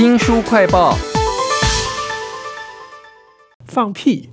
[0.00, 0.96] 新书快报，
[3.66, 4.30] 放屁，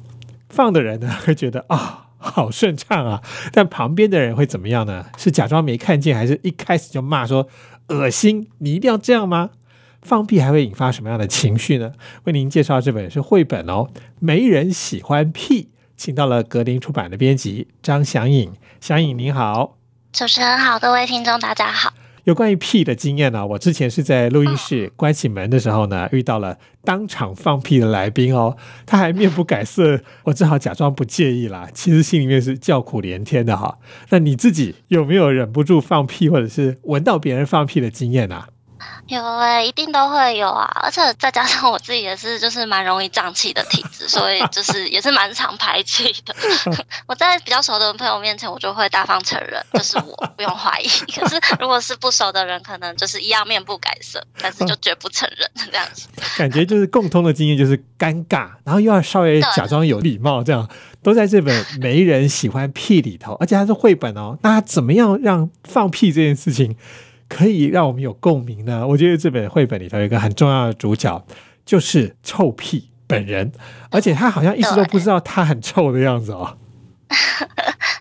[0.47, 3.21] 放的人呢会觉得啊、好顺畅啊，
[3.51, 5.07] 但旁边的人会怎么样呢？
[5.17, 7.49] 是假装没看见，还是一开始就骂说
[7.89, 8.49] 恶心？
[8.59, 9.49] 你一定要这样吗？
[10.01, 11.91] 放屁还会引发什么样的情绪呢？
[12.23, 19.75] 为您介绍这本是绘本哦，没人喜欢屁，请到了格林出版的编辑张祥颖，祥颖您好。
[20.13, 21.91] 主持人好，各位听众大家好。
[22.27, 33.77] 有关于屁的经验呢、我之前是在录音室关起门的时候呢，遇到了当场放屁的来宾哦，他还面不改色，我只好假装不介意啦，其实心里面是叫苦连天的哈。
[34.09, 38.49] 那你自己有没有忍不住放屁，或者是闻到别人放屁的经验啊？
[39.07, 46.35] 有诶、一定都会有啊，而且再加上我自己也是就是蛮容易胀气的体质，所以就是也是蛮常排气的。
[47.07, 50.87] 我在比较熟的朋友面前，我就会大方承认，就是我 不用怀疑。
[51.11, 56.07] 可是如果是不熟的人，可能就是一样面不改色，但是就绝不承认这样子。
[56.37, 60.67] 感觉就是共通的经验就是尴尬，然后又要稍微假装有礼貌，这样
[61.01, 64.37] 都在这本《没人喜欢屁》里头，而且它是绘本哦。
[64.43, 66.75] 那怎么样让放屁这件事情
[67.27, 68.87] 可以让我们有共鸣呢？
[68.87, 71.25] 我觉得这本绘本里头有一个很重要的主角，
[71.65, 73.51] 就是臭屁本人，
[73.89, 76.57] 而且他好像一直都不知道他很臭的样子哦。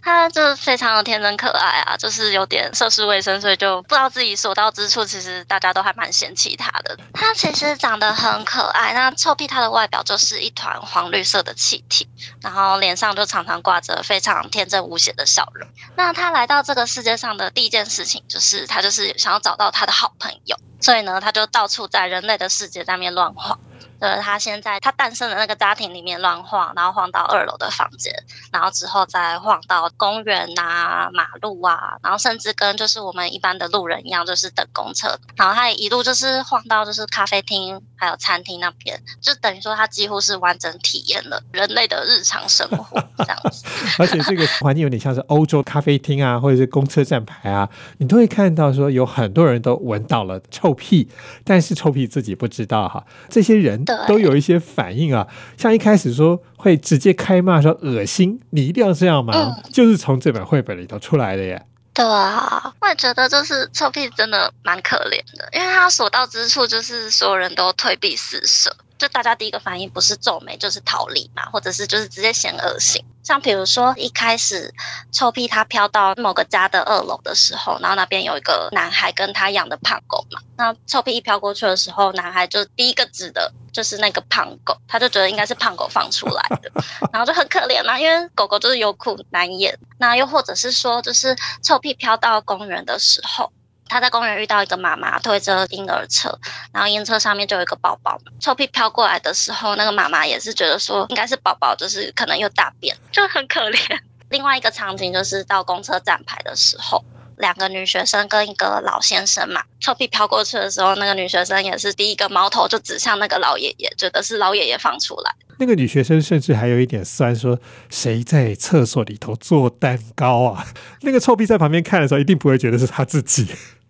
[0.07, 6.97] 他就是非常的天真可爱啊，就是有点涉世未深，所以就不知道自己所到之处，其实大家都还蛮嫌弃他的。
[7.13, 12.09] 他其实长得很可爱，那臭屁他的外表就是一团黄绿色的气体，
[12.41, 15.69] 然后脸上就常常挂着非常天真无邪的笑容。
[15.97, 23.59] 那他来到这个世界上的第一件事情，就是他就是想要找到他的好朋友，所以呢，他就到处在人类的世界上面乱晃。
[24.01, 28.13] 就是他先在他诞生的那个家庭里面乱晃，然后晃到二楼的房间，
[28.53, 35.19] 然后之后再晃到公园啊、马路啊，然后甚至跟就是我们一般的路人一样，就是等公车。
[35.37, 43.65] 然后他也一路就是晃到就是咖啡厅还有餐厅那边，就等于说他几乎是完整体验了人类的日常生活这样子。
[43.99, 51.09] 而且这个环境有点像是欧洲咖啡厅啊，或者是公车站牌啊，你都会看到说有很多人都闻到了臭屁，
[51.45, 53.05] 但是臭屁自己不知道哈。
[53.29, 55.27] 这些人对都有一些反应啊，
[55.57, 59.33] 像一开始说会直接开骂说恶心，你一定要这样吗？
[59.37, 61.65] 嗯就是从这本绘本里头出来的耶。
[61.93, 73.03] 对啊，我也觉得就是臭屁真的蛮可怜的，因为他所到之处就是所有人都退避四舍，就大家第一个反应不是皱眉就是逃离嘛，或者是就是直接嫌恶心。
[73.23, 74.73] 像比如说一开始
[75.11, 86.73] 臭屁他飘到某个家的二楼的时候，然后那边有一个男孩跟他养的胖狗嘛，那臭屁一飘过去的时候，男孩就第一个指的就是那个胖狗，他就觉得应该是胖狗放出来的，
[87.13, 89.79] 然后就很可怜啦、因为狗狗就是有苦难言。
[89.99, 93.53] 那又或者是说，就是臭屁飘到公园的时候。
[93.89, 96.37] 他在公园遇到一个妈妈推着婴儿车，
[96.73, 98.19] 然后婴儿车上面就有一个宝宝。
[98.41, 103.99] 臭屁飘过来的时候，那个妈妈也是觉得说应该是宝宝，就是可能又大便，就很可怜。
[104.31, 107.05] 另外一个场景就是到公车站牌的时候，
[107.39, 115.33] 两个女学生跟一个老先生嘛，臭屁飘过去的时候，那个女学生也是第一个矛头就指向那个老爷爷，觉得是老爷爷放出来。
[115.59, 117.59] 那个女学生甚至还有一点酸，说
[117.89, 120.67] 谁在厕所里头做蛋糕啊？
[121.03, 123.47] 那个臭屁在旁边看的时候，一定不会觉得是他自己。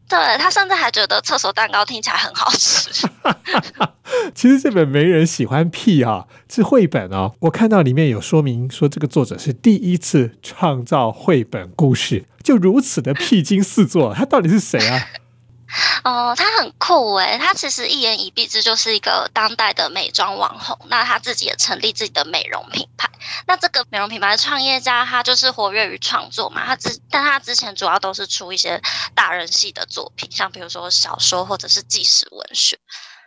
[0.08, 2.90] 对他甚至还觉得厕所蛋糕听起来很好吃。
[4.34, 7.32] 其实这本没人喜欢屁啊，是绘本哦。
[7.40, 14.14] 我看到里面有说明说，这个作者是第一次创造绘本故事，就如此的屁精四座。
[14.14, 15.06] 他到底是谁啊？
[16.04, 20.78] 哦，他很酷诶，他其实一言以蔽之就是一个当代的美妆网红。
[20.88, 23.10] 那他自己也成立自己的美容品牌。
[23.46, 26.64] 那这个美容品牌的创业家，他就是活跃于创作嘛。
[26.64, 28.80] 他之，但他之前主要都是出一些
[29.14, 32.78] 大人系的作品，像比如说小说或者是纪实文学。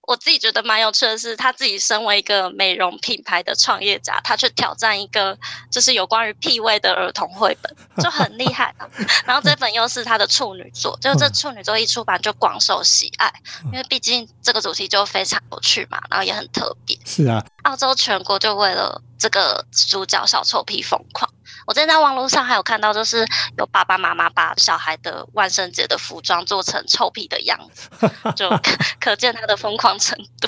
[0.10, 5.38] 我自己觉得蛮有趣的是，他自己身为一个美容品牌的创业家，他去挑战一个
[5.70, 7.72] 就是有关于屁味的儿童绘本，
[8.04, 8.90] 就很厉害啊。
[9.24, 13.32] 然后这本又是他的处女作，就这处女作一出版就广受喜爱，
[13.66, 16.98] 因为毕竟这个主题就非常有趣嘛，然后也很特别。
[17.06, 21.32] 是啊，澳洲全国就为了这个主角小臭屁疯狂。
[21.70, 23.24] 我之前在网络上还有看到，就是
[23.56, 27.88] 有爸爸妈妈把小孩的万圣节的服装做成臭屁的样子，
[28.36, 28.60] 就可
[29.00, 30.48] 可见他的疯狂程度。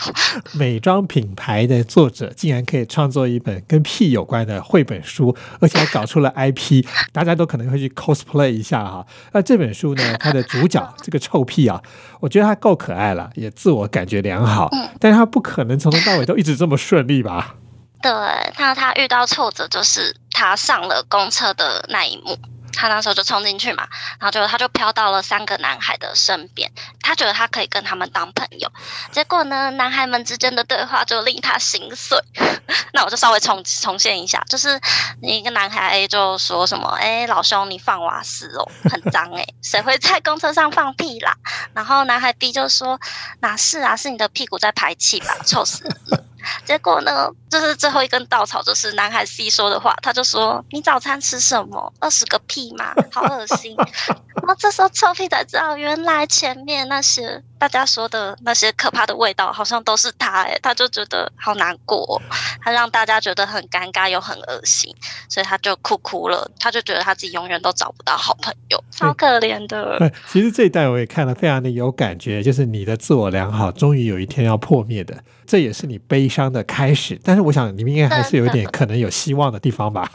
[0.53, 6.83] 美妆品牌的作者竟然可以创作一本跟屁有关的绘本书，而且还搞出了 IP，
[7.13, 9.05] 大家都可能会去 cosplay 一下哈。
[9.31, 11.79] 那这本书呢，它的主角 这个臭屁啊，
[12.19, 17.57] 我觉得他够可爱了，也自我感觉良好，但是他不可能从头到尾都一直这么顺利吧？
[18.01, 18.11] 对，
[18.57, 22.35] 那他遇到挫折就是他上了公车的那一幕。
[22.73, 23.85] 他那时候就冲进去嘛，
[24.17, 26.71] 然后就他就飘到了三个男孩的身边，
[27.01, 28.71] 他觉得他可以跟他们当朋友。
[29.11, 32.17] 结果呢，男孩们之间的对话就令他心碎。
[32.93, 34.79] 那我就稍微重重现一下，就是
[35.21, 41.35] 一个男孩 A 就说什么：“哎，老兄，你放瓦斯哦，很脏哎， 谁会在公车上放屁啦？”
[41.75, 42.99] 然后男孩 B 就说
[43.41, 46.20] ：“哪是啊，是你的屁股在排气吧，臭死了。”
[46.65, 51.91] 结果呢，就是最后一根稻草，就是男孩 C 说的话，他就说：“你早餐吃什么？
[51.99, 52.93] 二十个屁吗？
[53.11, 53.75] 好恶心！”
[54.41, 62.19] 然后这时候臭屁才知道，原来前面那些大家说的那些可怕的味道，好像都是他哎，他就觉得好难过，
[62.59, 64.91] 他让大家觉得很尴尬又很恶心，
[65.29, 70.11] 所以他就哭哭了，他就觉得他自己永远都找不到好朋友，超可怜的。
[70.27, 77.21] 其实这一段我也看了，非常的有感觉，就是你的自我良好终于有一天要破灭的，这也是你悲伤的开始。
[77.23, 80.11] 但是我想你们应该还是有一点可能有希望的地方吧。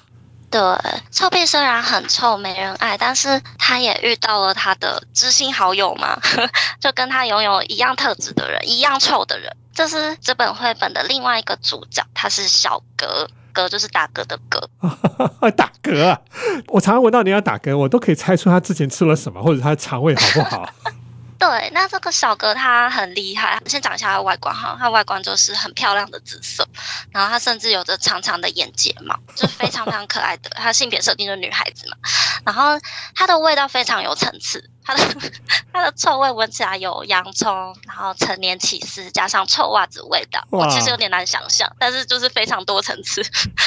[0.51, 0.61] 对，
[1.11, 6.19] 臭屁虽然很臭没人爱，但是他也遇到了他的知心好友嘛，
[6.81, 9.55] 就跟他拥有一样特质的人，一样臭的人。
[9.75, 15.51] 这是这本绘本的另外一个主角，他是小格，格就是打嗝的嗝。
[15.53, 16.19] 打嗝，
[16.69, 20.69] 我常常闻到你要打嗝，我都可以猜出他之前吃了什么，或者他肠胃好不好。
[21.39, 23.61] 对，那这个小哥他很厉害。
[23.67, 26.67] 先讲一下他的外观哈，他外观就是很漂亮的紫色，
[27.11, 30.49] 然后他甚至有着长长的眼睫毛，就非常非常可爱的。
[30.51, 31.97] 他性别设定是女孩子嘛，
[32.45, 32.81] 然后
[33.15, 35.03] 它的味道非常有层次，它的
[35.73, 43.23] 它的臭味闻起来有洋葱，然后陈年起司加上臭袜子味道，我其实有点难想象，但是就是非常多层次。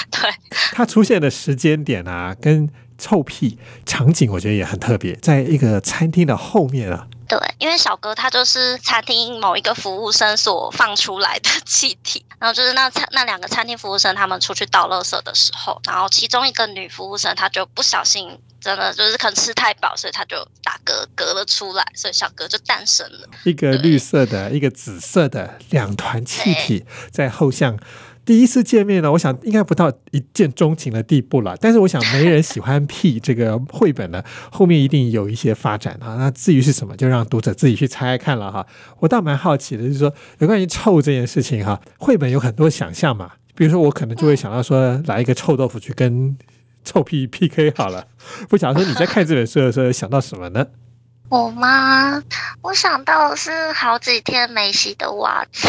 [0.10, 0.33] 对，
[0.74, 2.68] 它出现的时间点啊，跟
[2.98, 7.07] 臭屁场景，我觉得也很特别，在一个餐厅的后面啊。
[7.30, 23.30] 对，因为小哥他就是餐厅某一个服务生所放出来的气体，然后就是那餐那两个餐厅服务生他们出去倒垃圾的时候，然后其中一个女服务生她就不小心，真的就是可能吃太饱，所以她就打嗝嗝了出来，所以小哥就诞生了。
[23.44, 27.78] 一个绿色的一个紫色的两团气体在后巷。
[28.30, 31.58] 第一次见面呢，我想应该不到一见钟情的地步了。
[31.60, 34.24] 但是我想没人喜欢屁这个绘本呢，
[34.54, 36.14] 后面一定有一些发展啊。
[36.16, 38.64] 那至于是什么，就让读者自己去猜看了哈。
[39.00, 43.31] 我倒蛮好奇的，就是说有关于臭这件事情哈，绘本有很多想象嘛。
[43.56, 46.38] 比如说我可能就会想到说，来一个臭豆腐去跟
[46.84, 48.06] 臭屁 PK 好了。
[48.48, 50.68] 不想说你在看这本书的时候想到什么呢？
[51.30, 52.24] 我吗？
[52.62, 55.68] 我想到是好几天没洗的袜子。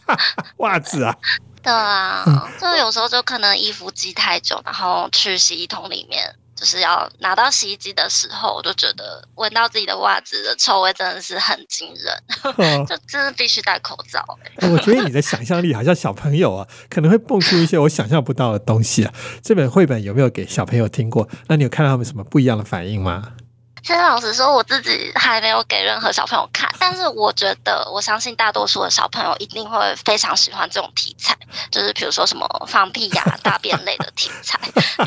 [0.56, 1.14] 袜子啊。
[1.62, 2.24] 对啊，
[2.60, 14.24] 就有时候就可能衣服积太久，然后去洗衣桶里面，就是要拿到洗衣机的时候，我就觉得闻到自己的袜子的臭味真的是很惊人， 就真的必须戴口罩。
[14.62, 19.12] 我觉得你的想象力好像小朋友啊， 可能会蹦出一些我想象不到的东西啊。
[19.42, 21.28] 这本绘本有没有给小朋友听过？
[21.48, 23.32] 那你有看到他们什么不一样的反应吗？
[23.82, 31.36] 其实老实说，我自己还没有给任何小朋友看，但是我觉得，我相信大多数的小朋友一定会非常喜欢这种题材，
[31.70, 34.58] 就是比如说什么放屁呀、大便类的题材，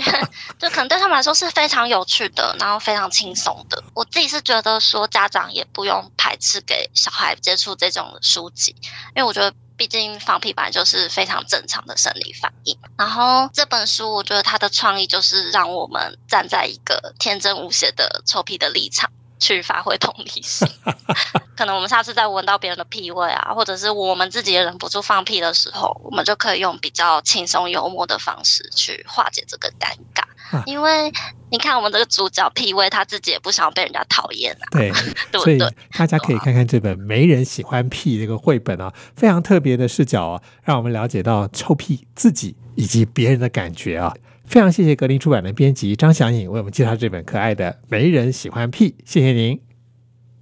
[0.59, 3.83] 就可能对他们来说是非常有趣的，然后非常轻松的。
[3.93, 8.75] 我自己是觉得说，家长也不用排斥给小孩接触这种书籍，
[9.15, 9.53] 因为我觉得。
[9.83, 20.65] 毕竟放屁本来就是非常正常的生理反应，然后这本书我觉得它的创意就是让我们站在一个天真无邪的臭屁的立场去发挥同理心。
[21.57, 30.23] 可能我们下次再闻到别人的屁味啊，或者是我们自己也忍不住放屁的时候，我们就可以用比较轻松幽默的方式去化解这个尴尬。
[30.65, 31.11] 因为
[31.49, 34.65] 你看，我们这个主角 P V 他自己也不想要被人家讨厌啊。
[34.73, 34.91] 对，
[35.39, 35.59] 所以
[35.97, 44.13] 大家可以看看这本《没人喜欢屁》这个绘本啊，非常特别的视角啊，让我们了解到臭屁自己以及别人的感觉啊。
[44.45, 49.59] 非常谢谢格林出版的编辑张祥颖为我们介绍这本可爱的《没人喜欢屁》，谢谢您，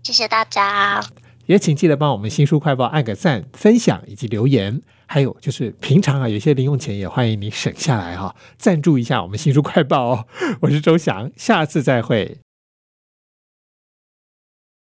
[0.03, 1.01] 谢谢大家，
[1.51, 4.81] 也请记得帮我们新书快报按个赞、分享以及留言。
[5.05, 10.25] 还有就是平常啊，有些零用钱也欢迎你省下来哈，赞助一下我们新书快报哦。
[10.61, 12.37] 我是周翔，下次再会。